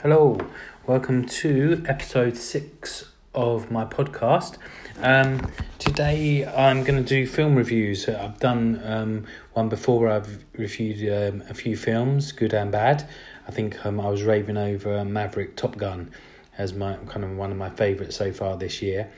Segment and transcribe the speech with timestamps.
[0.00, 0.38] Hello,
[0.86, 4.58] welcome to episode six of my podcast.
[5.00, 8.06] Um, today I'm going to do film reviews.
[8.06, 9.24] I've done um,
[9.54, 13.08] one before I've reviewed um, a few films, good and bad.
[13.48, 16.10] I think um, I was raving over Maverick Top Gun
[16.58, 19.10] as my kind of one of my favourites so far this year.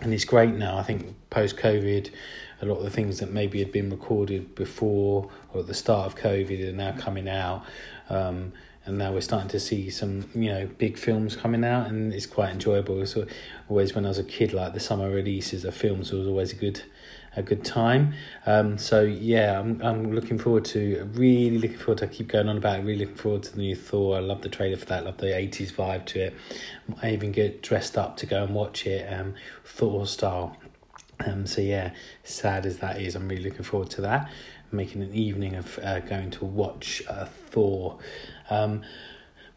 [0.00, 0.76] And it's great now.
[0.78, 2.10] I think post COVID,
[2.60, 6.06] a lot of the things that maybe had been recorded before or at the start
[6.06, 7.64] of COVID are now coming out.
[8.08, 8.52] Um,
[8.86, 12.24] and now we're starting to see some you know big films coming out and it's
[12.24, 13.26] quite enjoyable so
[13.68, 16.56] always when i was a kid like the summer releases of films was always a
[16.56, 16.82] good
[17.36, 18.14] a good time.
[18.46, 22.48] Um so yeah i'm i'm looking forward to really looking forward to I keep going
[22.48, 22.82] on about it.
[22.82, 24.16] Really looking forward to the new thor.
[24.16, 25.04] I love the trailer for that.
[25.04, 26.34] Love the 80s vibe to it.
[27.02, 30.56] I even get dressed up to go and watch it um thor style.
[31.24, 31.92] Um, so yeah,
[32.24, 34.30] sad as that is, I'm really looking forward to that.
[34.72, 37.98] Making an evening of uh, going to watch uh, Thor.
[38.50, 38.82] Um,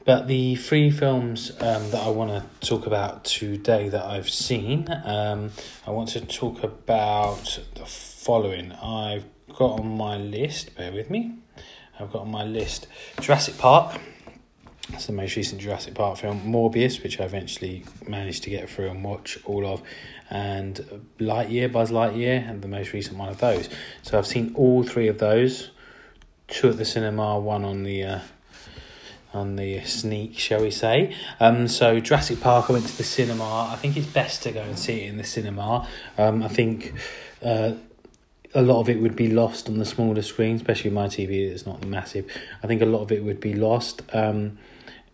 [0.05, 4.87] but the three films um, that I want to talk about today that I've seen,
[5.03, 5.51] um,
[5.85, 8.71] I want to talk about the following.
[8.71, 11.35] I've got on my list, bear with me,
[11.99, 12.87] I've got on my list
[13.19, 13.99] Jurassic Park.
[14.89, 18.89] That's the most recent Jurassic Park film, Morbius, which I eventually managed to get through
[18.89, 19.83] and watch all of,
[20.31, 23.69] and Lightyear, Buzz Lightyear, and the most recent one of those.
[24.01, 25.69] So I've seen all three of those,
[26.47, 28.19] two at the cinema, one on the uh,
[29.33, 31.15] on the sneak, shall we say.
[31.39, 33.69] Um, so Jurassic Park, I went to the cinema.
[33.71, 35.87] I think it's best to go and see it in the cinema.
[36.17, 36.93] Um, I think
[37.43, 37.73] uh,
[38.53, 41.49] a lot of it would be lost on the smaller screen, especially my TV.
[41.49, 42.25] It's not massive.
[42.63, 44.01] I think a lot of it would be lost.
[44.13, 44.57] Um,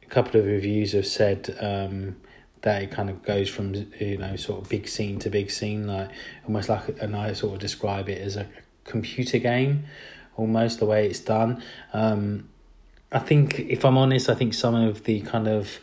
[0.01, 2.15] a couple of reviews have said um,
[2.61, 5.87] that it kind of goes from you know sort of big scene to big scene,
[5.87, 6.09] like
[6.45, 8.47] almost like, and I sort of describe it as a
[8.85, 9.85] computer game,
[10.37, 11.61] almost the way it's done.
[11.91, 12.49] Um,
[13.11, 15.79] I think, if I'm honest, I think some of the kind of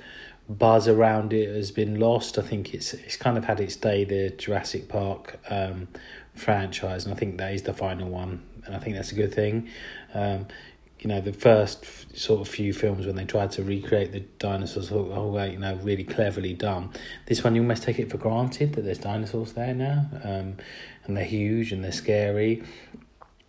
[0.49, 2.39] buzz around it has been lost.
[2.39, 5.89] I think it's it's kind of had its day, the Jurassic Park um,
[6.35, 9.35] franchise, and I think that is the final one, and I think that's a good
[9.35, 9.69] thing.
[10.15, 10.47] Um,
[11.01, 14.93] you know, the first sort of few films when they tried to recreate the dinosaurs,
[14.93, 16.91] oh, oh you know, really cleverly done.
[17.27, 20.57] This one, you almost take it for granted that there's dinosaurs there now, um,
[21.05, 22.63] and they're huge and they're scary.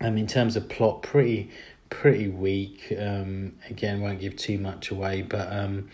[0.00, 1.50] Um, in terms of plot, pretty
[1.90, 2.92] pretty weak.
[2.98, 5.90] Um, again, won't give too much away, but um,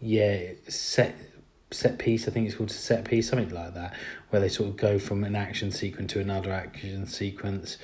[0.00, 1.14] yeah, set
[1.70, 2.28] set piece.
[2.28, 3.94] I think it's called a set piece, something like that,
[4.30, 7.78] where they sort of go from an action sequence to another action sequence.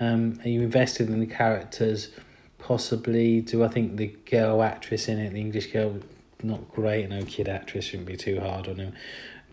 [0.00, 2.10] Um, are you invested in the characters?
[2.58, 3.40] Possibly.
[3.40, 5.98] Do I think the girl actress in it, the English girl,
[6.42, 7.08] not great?
[7.08, 8.92] No kid actress shouldn't be too hard on him.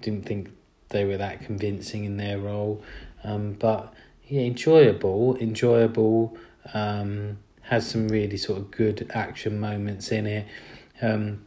[0.01, 0.49] Didn't think
[0.89, 2.83] they were that convincing in their role,
[3.23, 3.93] um, but
[4.27, 6.37] yeah, enjoyable, enjoyable.
[6.73, 7.37] Um,
[7.69, 10.47] has some really sort of good action moments in it.
[11.01, 11.45] Um,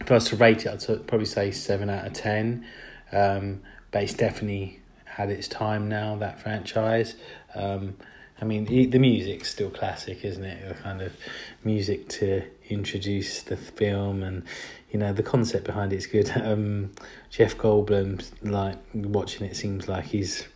[0.00, 2.64] if I was to rate it, I'd probably say seven out of ten.
[3.12, 6.16] Um, but it's definitely had its time now.
[6.16, 7.16] That franchise.
[7.54, 7.96] Um,
[8.40, 10.68] I mean, the music's still classic, isn't it?
[10.68, 11.16] The kind of
[11.64, 14.44] music to introduce the film, and
[14.90, 16.30] you know the concept behind it's good.
[16.46, 16.92] Um,
[17.30, 20.46] Jeff Goldblum, like watching it, seems like he's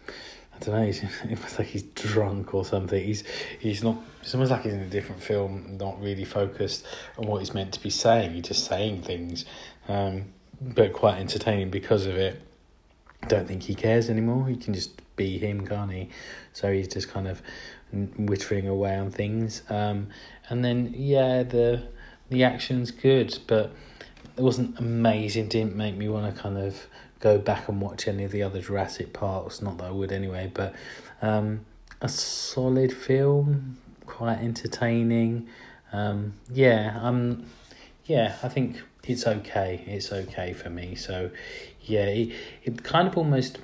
[0.61, 0.87] I don't know.
[0.87, 3.03] He's, it's like he's drunk or something.
[3.03, 3.25] He's
[3.59, 3.97] he's not.
[4.23, 7.73] It's almost like he's in a different film, not really focused on what he's meant
[7.73, 8.33] to be saying.
[8.33, 9.45] He's just saying things,
[9.89, 10.27] um,
[10.61, 12.41] but quite entertaining because of it.
[13.29, 14.49] Don't think he cares anymore.
[14.49, 16.09] He can just be him, can't he?
[16.55, 17.43] So he's just kind of
[17.95, 19.63] wittering away on things.
[19.69, 20.09] Um,
[20.49, 21.83] and then yeah, the
[22.29, 23.73] the action's good, but
[24.37, 25.49] it wasn't amazing.
[25.49, 26.87] Didn't make me want to kind of
[27.21, 29.63] go back and watch any of the other Jurassic Parks.
[29.63, 30.75] Not that I would anyway, but
[31.23, 31.65] um,
[32.01, 35.49] a solid film, quite entertaining.
[35.93, 37.45] Um, yeah, um,
[38.07, 39.85] yeah, I think it's okay.
[39.87, 40.95] It's okay for me.
[40.95, 41.31] So,
[41.83, 42.33] yeah, it,
[42.65, 43.59] it kind of almost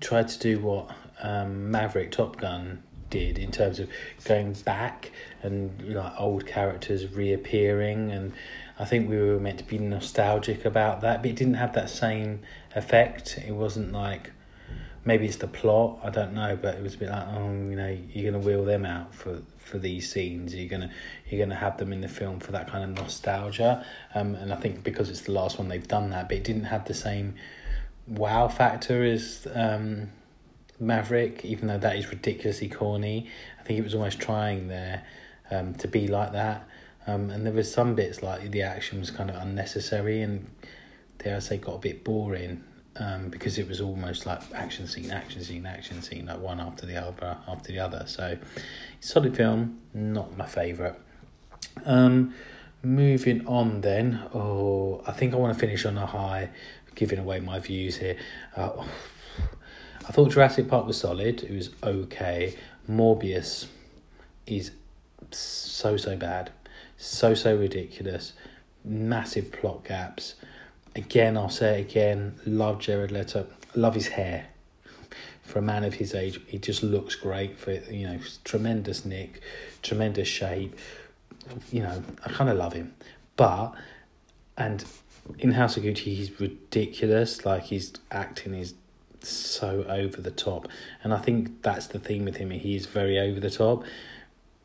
[0.00, 0.90] tried to do what
[1.22, 3.88] um, Maverick Top Gun did in terms of
[4.24, 8.32] going back and like old characters reappearing and
[8.78, 11.90] I think we were meant to be nostalgic about that, but it didn't have that
[11.90, 12.40] same
[12.74, 13.38] effect.
[13.46, 14.32] It wasn't like
[15.04, 17.76] maybe it's the plot, I don't know, but it was a bit like, oh, you
[17.76, 20.54] know, you're gonna wheel them out for for these scenes.
[20.54, 20.90] You're gonna
[21.28, 23.84] you're gonna have them in the film for that kind of nostalgia.
[24.14, 26.64] Um, and I think because it's the last one they've done that, but it didn't
[26.64, 27.34] have the same
[28.06, 30.10] wow factor as um,
[30.80, 33.28] Maverick, even though that is ridiculously corny.
[33.60, 35.04] I think it was almost trying there
[35.50, 36.66] um, to be like that.
[37.06, 40.48] Um, and there was some bits like the action was kind of unnecessary and
[41.18, 42.64] dare I say got a bit boring
[42.96, 46.86] um, because it was almost like action scene, action scene, action scene, like one after
[46.86, 48.04] the other after the other.
[48.06, 48.38] So
[49.00, 50.94] solid film, not my favourite.
[51.84, 52.34] Um,
[52.82, 54.22] moving on then.
[54.32, 56.50] Oh, I think I want to finish on a high,
[56.94, 58.16] giving away my views here.
[58.56, 58.84] Uh,
[60.06, 61.42] I thought Jurassic Park was solid.
[61.42, 62.56] It was okay.
[62.88, 63.66] Morbius
[64.46, 64.70] is
[65.30, 66.50] so so bad,
[66.96, 68.32] so so ridiculous.
[68.84, 70.34] Massive plot gaps.
[70.96, 72.34] Again, I'll say it again.
[72.46, 73.46] Love Jared Leto.
[73.74, 74.46] Love his hair.
[75.42, 77.58] For a man of his age, he just looks great.
[77.58, 79.42] For you know, tremendous nick,
[79.82, 80.76] tremendous shape.
[81.70, 82.94] You know, I kind of love him,
[83.36, 83.74] but
[84.56, 84.84] and
[85.38, 87.44] in House of Gucci, he's ridiculous.
[87.44, 88.74] Like his acting is
[89.20, 90.68] so over the top,
[91.02, 92.50] and I think that's the theme with him.
[92.50, 93.84] He's very over the top,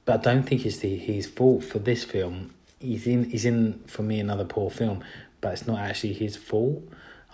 [0.10, 2.56] but I don't think it's the his fault for this film.
[2.80, 5.04] He's in he's in for me another poor film,
[5.40, 6.82] but it's not actually his fault.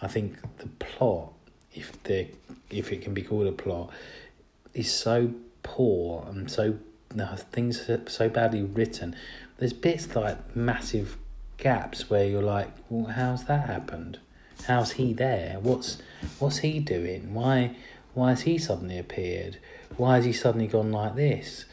[0.01, 1.31] I think the plot,
[1.73, 2.27] if the
[2.69, 3.91] if it can be called a plot,
[4.73, 5.31] is so
[5.63, 6.77] poor and so
[7.13, 9.15] no things are so badly written.
[9.57, 11.15] There's bits like massive
[11.55, 14.19] gaps where you're like, well, how's that happened?
[14.67, 15.59] How's he there?
[15.61, 15.99] What's
[16.39, 17.33] what's he doing?
[17.33, 17.77] Why
[18.13, 19.59] why has he suddenly appeared?
[19.95, 21.63] Why has he suddenly gone like this?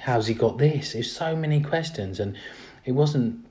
[0.00, 0.92] How's he got this?
[0.92, 2.36] There's so many questions, and
[2.84, 3.44] it wasn't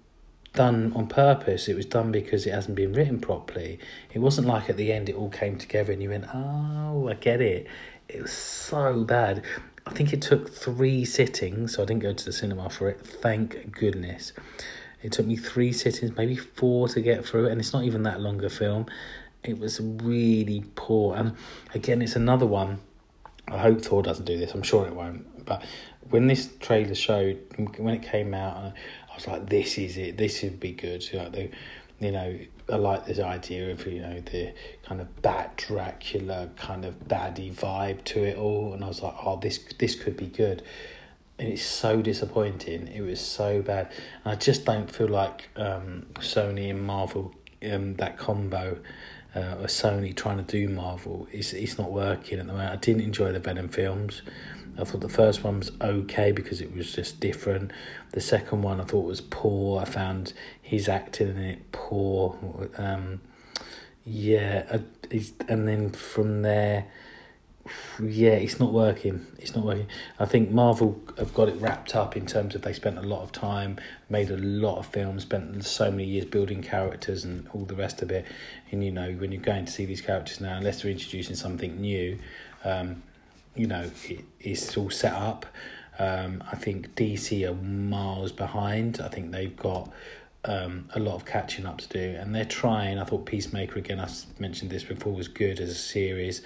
[0.57, 1.67] done on purpose.
[1.67, 3.79] It was done because it hasn't been written properly.
[4.13, 7.13] It wasn't like at the end it all came together and you went, oh, I
[7.13, 7.67] get it.
[8.09, 9.44] It was so bad.
[9.85, 12.99] I think it took three sittings, so I didn't go to the cinema for it.
[13.05, 14.33] Thank goodness.
[15.03, 18.03] It took me three sittings, maybe four to get through it, and it's not even
[18.03, 18.88] that long a film.
[19.44, 21.15] It was really poor.
[21.15, 21.38] And
[21.75, 22.79] again, it's another one.
[23.47, 24.53] I hope Thor doesn't do this.
[24.53, 25.45] I'm sure it won't.
[25.45, 25.63] But
[26.09, 27.39] when this trailer showed,
[27.77, 30.18] when it came out, I was like, "This is it.
[30.18, 31.50] This would be good." Like the,
[32.00, 32.38] you know,
[32.69, 37.54] I like this idea of you know the kind of Bat Dracula kind of baddie
[37.54, 40.63] vibe to it all, and I was like, "Oh, this this could be good."
[41.39, 42.88] and it's so disappointing.
[42.88, 43.92] It was so bad.
[44.24, 47.33] And I just don't feel like um, Sony and Marvel,
[47.71, 48.80] um, that combo,
[49.36, 52.71] uh, or Sony trying to do Marvel, is it's not working at the moment.
[52.71, 54.21] I didn't enjoy the Venom films.
[54.79, 57.71] I thought the first one was okay because it was just different.
[58.12, 59.81] The second one I thought was poor.
[59.81, 62.38] I found his acting in it poor.
[62.77, 63.21] Um,
[64.06, 64.79] yeah, uh,
[65.47, 66.88] and then from there
[68.01, 69.25] yeah, it's not working.
[69.39, 69.88] It's not working.
[70.19, 73.23] I think Marvel have got it wrapped up in terms of they spent a lot
[73.23, 73.77] of time,
[74.09, 78.01] made a lot of films, spent so many years building characters and all the rest
[78.01, 78.25] of it.
[78.71, 81.81] And you know, when you're going to see these characters now, unless they're introducing something
[81.81, 82.18] new,
[82.63, 83.03] um,
[83.57, 85.45] you know, it, it's all set up.
[86.00, 89.01] Um, I think DC are miles behind.
[89.01, 89.92] I think they've got
[90.45, 93.00] um, a lot of catching up to do, and they're trying.
[93.00, 94.00] I thought Peacemaker again.
[94.00, 94.09] I
[94.39, 96.42] mentioned this before was good as a series.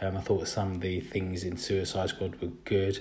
[0.00, 2.98] Um, I thought some of the things in Suicide Squad were good.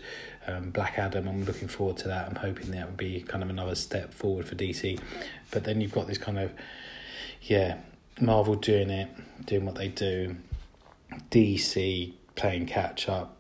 [0.48, 2.30] Um, Black Adam, I'm looking forward to that.
[2.30, 5.00] I'm hoping that would be kind of another step forward for DC.
[5.52, 6.54] But then you've got this kind of,
[7.42, 7.78] yeah,
[8.22, 9.10] Marvel doing it,
[9.46, 10.38] doing what they do,
[11.32, 13.36] DC playing catch up,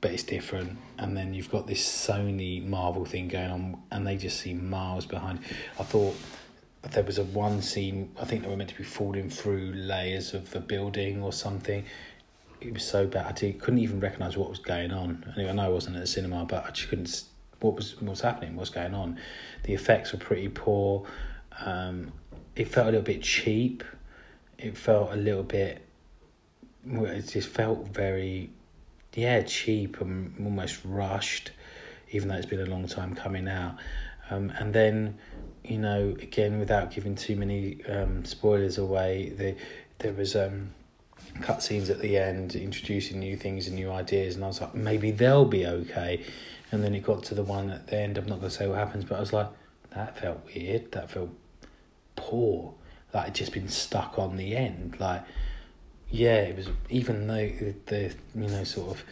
[0.00, 0.78] but it's different.
[0.98, 5.06] And then you've got this Sony Marvel thing going on, and they just seem miles
[5.06, 5.40] behind.
[5.78, 6.16] I thought
[6.92, 8.12] there was a one scene.
[8.20, 11.84] I think they were meant to be falling through layers of the building or something.
[12.60, 13.42] It was so bad.
[13.42, 15.24] I couldn't even recognise what was going on.
[15.36, 17.24] Anyway, I know I wasn't at the cinema, but I just couldn't.
[17.60, 18.56] What was what was happening?
[18.56, 19.18] What's going on?
[19.64, 21.06] The effects were pretty poor.
[21.64, 22.12] Um,
[22.54, 23.84] it felt a little bit cheap.
[24.58, 25.82] It felt a little bit.
[26.86, 28.50] It just felt very,
[29.16, 31.50] yeah, cheap and almost rushed,
[32.10, 33.76] even though it's been a long time coming out.
[34.30, 35.18] Um, and then
[35.68, 39.56] you know, again, without giving too many um, spoilers away, the,
[39.98, 40.72] there was um,
[41.40, 45.10] cutscenes at the end introducing new things and new ideas, and I was like, maybe
[45.10, 46.24] they'll be okay.
[46.72, 48.18] And then it got to the one at the end.
[48.18, 49.48] I'm not going to say what happens, but I was like,
[49.90, 50.92] that felt weird.
[50.92, 51.30] That felt
[52.16, 52.74] poor.
[53.14, 54.96] Like just been stuck on the end.
[54.98, 55.24] Like,
[56.10, 56.68] yeah, it was.
[56.88, 59.04] Even though the, the you know sort of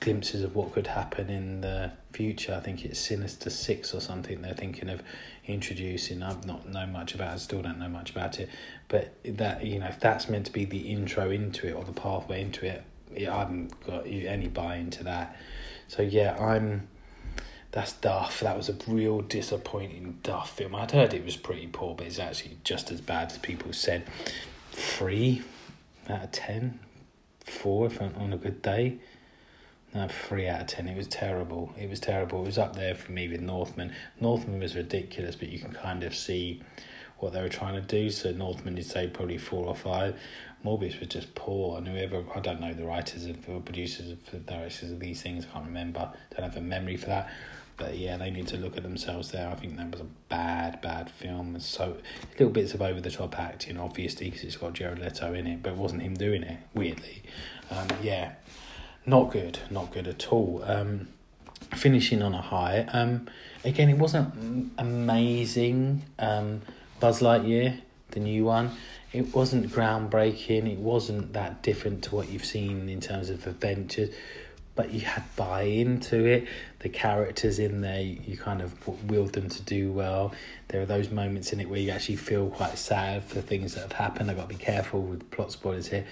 [0.00, 2.54] glimpses of what could happen in the future.
[2.54, 4.42] I think it's Sinister Six or something.
[4.42, 5.02] They're thinking of
[5.46, 6.22] introducing.
[6.22, 7.36] I've not know much about.
[7.36, 8.50] it, still don't know much about it.
[8.88, 11.92] But that you know, if that's meant to be the intro into it or the
[11.92, 12.84] pathway into it,
[13.16, 15.36] I haven't got any buy into that.
[15.88, 16.88] So yeah, I'm.
[17.72, 18.38] That's Duff.
[18.40, 20.76] That was a real disappointing Duff film.
[20.76, 24.06] I'd heard it was pretty poor, but it's actually just as bad as people said.
[24.70, 25.42] Three
[26.10, 26.80] out of ten,
[27.44, 28.98] four if I'm on a good day.
[29.94, 30.88] No, three out of ten.
[30.88, 31.72] It was terrible.
[31.78, 32.42] It was terrible.
[32.42, 33.94] It was up there for me with Northman.
[34.20, 36.62] Northman was ridiculous, but you can kind of see
[37.18, 38.10] what they were trying to do.
[38.10, 40.18] So Northman did say probably four or five.
[40.64, 44.90] Morbius was just poor, and whoever I don't know the writers or producers, the directors
[44.90, 45.44] of these things.
[45.44, 46.10] I can't remember.
[46.30, 47.30] Don't have a memory for that.
[47.76, 49.48] But yeah, they need to look at themselves there.
[49.48, 51.58] I think that was a bad, bad film.
[51.60, 51.96] So
[52.32, 55.62] little bits of over the top acting, obviously, because it's got Jared Leto in it,
[55.62, 56.60] but it wasn't him doing it.
[56.74, 57.22] Weirdly,
[57.70, 58.34] um, yeah,
[59.06, 60.62] not good, not good at all.
[60.64, 61.08] Um,
[61.74, 62.86] finishing on a high.
[62.92, 63.28] Um,
[63.64, 66.02] again, it wasn't amazing.
[66.18, 66.62] Um,
[67.00, 68.70] Buzz Lightyear, the new one,
[69.12, 70.70] it wasn't groundbreaking.
[70.70, 74.14] It wasn't that different to what you've seen in terms of adventures,
[74.76, 76.46] but you had buy into it.
[76.80, 78.74] The characters in there, you kind of
[79.08, 80.32] willed them to do well.
[80.68, 83.82] There are those moments in it where you actually feel quite sad for things that
[83.82, 84.30] have happened.
[84.30, 86.04] I've got to be careful with plot spoilers here.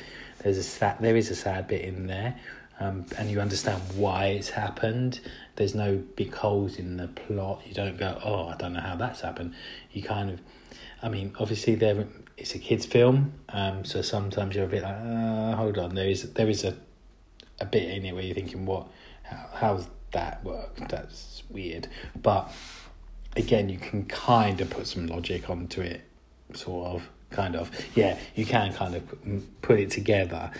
[0.42, 2.37] There's a sad, there is a sad bit in there
[2.81, 5.21] um, and you understand why it's happened.
[5.57, 7.62] There's no big holes in the plot.
[7.66, 9.54] You don't go, oh, I don't know how that's happened.
[9.92, 10.40] You kind of,
[11.02, 14.97] I mean, obviously there it's a kids' film, um, so sometimes you're a bit like,
[14.97, 16.75] uh, hold on, there is there is a
[17.62, 18.88] a bit in it where you're thinking, what,
[19.23, 20.76] how, how's that work?
[20.88, 21.88] That's weird,
[22.21, 22.52] but
[23.37, 26.02] again, you can kind of put some logic onto it,
[26.54, 27.71] sort of, kind of.
[27.95, 30.50] Yeah, you can kind of put it together,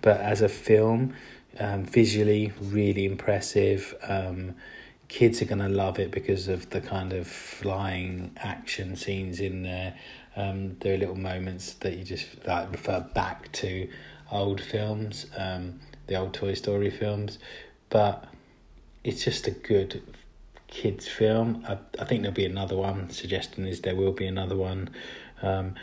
[0.00, 1.14] but as a film,
[1.58, 3.94] um, visually really impressive.
[4.02, 4.54] Um,
[5.08, 9.62] kids are going to love it because of the kind of flying action scenes in
[9.62, 9.94] there.
[10.34, 13.88] Um, there are little moments that you just like refer back to
[14.30, 17.38] old films, um, the old Toy Story films,
[17.88, 18.24] but
[19.04, 20.02] it's just a good
[20.68, 21.64] kids film.
[21.68, 23.10] I, I think there'll be another one.
[23.10, 24.90] Suggestion is there will be another one,
[25.42, 25.74] um,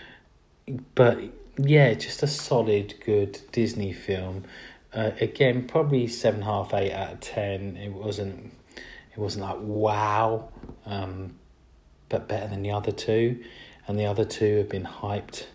[0.95, 1.19] but
[1.57, 4.45] yeah, just a solid, good Disney film.
[4.93, 7.77] Uh, again, probably seven half eight out of ten.
[7.77, 10.49] It wasn't it wasn't like wow,
[10.85, 11.35] um,
[12.07, 13.43] but better than the other two,
[13.87, 15.45] and the other two have been hyped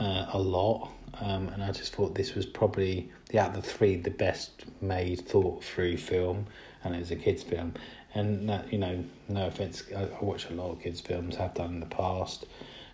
[0.00, 0.90] uh, a lot.
[1.20, 4.64] Um, and I just thought this was probably the out of the three the best
[4.80, 6.46] made thought through film,
[6.82, 7.74] and it was a kids film.
[8.14, 11.36] And that, you know, no offense, I, I watch a lot of kids films.
[11.36, 12.46] Have done in the past,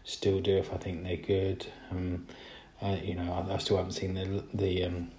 [0.04, 1.66] still do if I think they're good.
[1.90, 2.26] Um,
[2.82, 5.10] uh, you know, I, I still haven't seen the the um,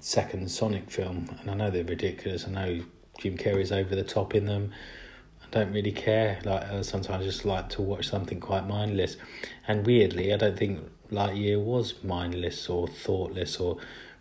[0.00, 2.46] second Sonic film, and I know they're ridiculous.
[2.46, 2.84] I know
[3.18, 4.72] Jim Carrey's over the top in them.
[5.54, 6.40] I don't really care.
[6.44, 9.16] Like I sometimes just like to watch something quite mindless,
[9.68, 10.80] and weirdly, I don't think
[11.12, 13.78] Lightyear was mindless or thoughtless or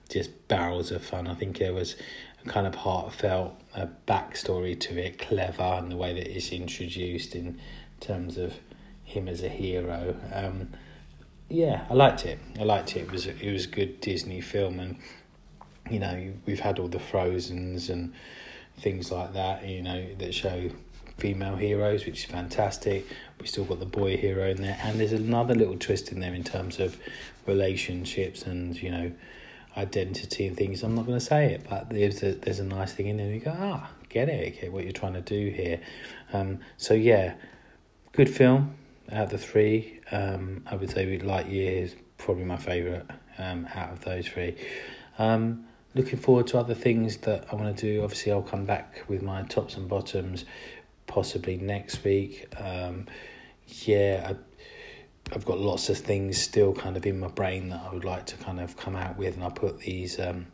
[0.10, 1.28] just barrels of fun.
[1.28, 1.96] I think there was
[2.46, 7.34] a kind of heartfelt uh, backstory to it, clever, and the way that it's introduced
[7.34, 7.60] in
[8.00, 8.54] terms of
[9.04, 10.16] him as a hero.
[10.32, 10.70] Um,
[11.50, 12.38] yeah, I liked it.
[12.60, 13.02] I liked it.
[13.02, 14.98] It was it was a good Disney film, and
[15.90, 18.14] you know, we've had all the Frozens and
[18.78, 20.70] things like that, you know, that show
[21.18, 23.06] female heroes, which is fantastic.
[23.40, 26.34] We still got the boy hero in there, and there's another little twist in there
[26.34, 26.98] in terms of
[27.46, 29.12] relationships and you know
[29.78, 30.84] identity and things.
[30.84, 33.32] I'm not going to say it, but there's a there's a nice thing in there.
[33.32, 35.80] You go, ah, get it, get what you're trying to do here.
[36.32, 37.36] Um, so yeah,
[38.12, 38.76] good film.
[39.12, 43.04] Out of the three, um, I would say Lightyear is probably my favourite
[43.38, 44.56] um, out of those three.
[45.20, 48.04] Um, looking forward to other things that I want to do.
[48.04, 50.46] Obviously, I'll come back with my tops and bottoms
[51.14, 52.48] possibly next week.
[52.60, 53.06] Um,
[53.86, 57.94] yeah, I, I've got lots of things still kind of in my brain that I
[57.94, 60.48] would like to kind of come out with, and I'll put these um,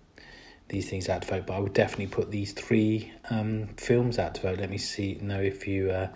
[0.67, 1.45] these things out to vote.
[1.47, 4.59] But I would definitely put these three um, films out to vote.
[4.59, 6.09] Let me see know if you uh,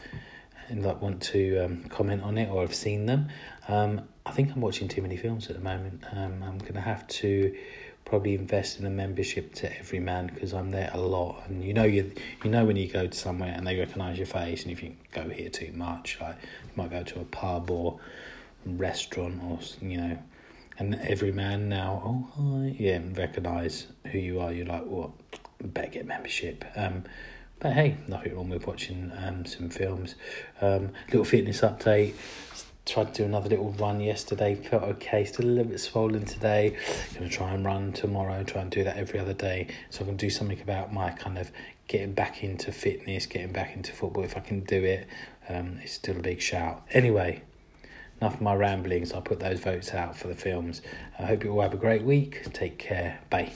[0.69, 3.29] want to um, comment on it or have seen them.
[3.69, 6.03] Um, I think I'm watching too many films at the moment.
[6.11, 7.55] Um, I'm gonna have to
[8.05, 11.83] probably invest in a membership to Everyman because I'm there a lot, and you know
[11.83, 12.11] you
[12.43, 14.95] you know when you go to somewhere and they recognise your face, and if you
[15.11, 17.99] go here too much, like you might go to a pub or
[18.65, 20.17] restaurant or you know,
[20.77, 24.51] and Everyman now, oh hi, yeah, recognise who you are.
[24.51, 25.09] You're like, what?
[25.09, 25.13] Well,
[25.63, 26.65] better get membership.
[26.75, 27.03] Um,
[27.59, 30.15] but hey, nothing wrong with watching um, some films.
[30.59, 32.13] Um, little fitness update
[32.85, 36.75] tried to do another little run yesterday, felt okay, still a little bit swollen today.
[37.13, 39.67] Gonna try and run tomorrow, try and do that every other day.
[39.89, 41.51] So I'm gonna do something about my kind of
[41.87, 45.07] getting back into fitness, getting back into football if I can do it.
[45.47, 46.83] Um, it's still a big shout.
[46.91, 47.41] Anyway,
[48.19, 49.13] enough of my ramblings.
[49.13, 50.81] I'll put those votes out for the films.
[51.19, 52.51] I hope you all have a great week.
[52.53, 53.19] Take care.
[53.29, 53.51] Bye.